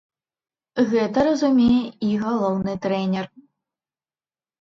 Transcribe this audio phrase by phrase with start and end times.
[0.93, 3.25] Гэта разумее і галоўны трэнер.